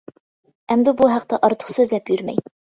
[0.71, 2.45] ئەمدى بۇ ھەقتە ئارتۇق سۆزلەپ يۈرمەي.